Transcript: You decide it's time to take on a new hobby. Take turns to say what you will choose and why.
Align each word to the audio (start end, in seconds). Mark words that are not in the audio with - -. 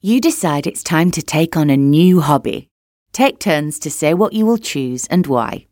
You 0.00 0.20
decide 0.20 0.68
it's 0.68 0.84
time 0.84 1.10
to 1.10 1.20
take 1.20 1.56
on 1.56 1.70
a 1.70 1.76
new 1.76 2.20
hobby. 2.20 2.68
Take 3.10 3.40
turns 3.40 3.80
to 3.80 3.90
say 3.90 4.14
what 4.14 4.32
you 4.32 4.46
will 4.46 4.56
choose 4.56 5.08
and 5.08 5.26
why. 5.26 5.66